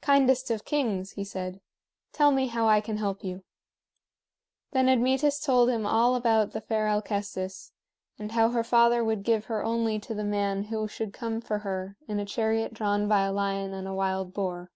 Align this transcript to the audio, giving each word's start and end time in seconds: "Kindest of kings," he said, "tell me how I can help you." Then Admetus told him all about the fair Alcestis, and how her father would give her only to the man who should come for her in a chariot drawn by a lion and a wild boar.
"Kindest 0.00 0.50
of 0.50 0.64
kings," 0.64 1.12
he 1.12 1.22
said, 1.22 1.60
"tell 2.12 2.32
me 2.32 2.48
how 2.48 2.66
I 2.66 2.80
can 2.80 2.96
help 2.96 3.22
you." 3.22 3.44
Then 4.72 4.88
Admetus 4.88 5.38
told 5.38 5.70
him 5.70 5.86
all 5.86 6.16
about 6.16 6.50
the 6.50 6.60
fair 6.60 6.88
Alcestis, 6.88 7.70
and 8.18 8.32
how 8.32 8.48
her 8.48 8.64
father 8.64 9.04
would 9.04 9.22
give 9.22 9.44
her 9.44 9.64
only 9.64 10.00
to 10.00 10.14
the 10.14 10.24
man 10.24 10.64
who 10.64 10.88
should 10.88 11.12
come 11.12 11.40
for 11.40 11.58
her 11.60 11.96
in 12.08 12.18
a 12.18 12.24
chariot 12.24 12.74
drawn 12.74 13.06
by 13.06 13.20
a 13.22 13.32
lion 13.32 13.72
and 13.72 13.86
a 13.86 13.94
wild 13.94 14.34
boar. 14.34 14.72